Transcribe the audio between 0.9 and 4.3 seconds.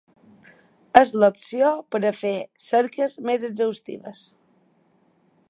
És l’opció per a fer cerques més exhaustives.